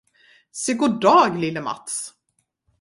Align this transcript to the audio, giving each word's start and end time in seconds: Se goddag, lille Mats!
Se 0.51 0.73
goddag, 0.73 1.37
lille 1.37 1.61
Mats! 1.61 2.01